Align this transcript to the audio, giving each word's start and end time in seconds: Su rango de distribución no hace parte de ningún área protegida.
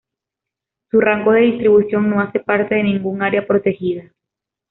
Su 0.89 0.99
rango 0.99 1.33
de 1.33 1.41
distribución 1.41 2.09
no 2.09 2.21
hace 2.21 2.39
parte 2.39 2.73
de 2.73 2.81
ningún 2.81 3.21
área 3.21 3.45
protegida. 3.45 4.11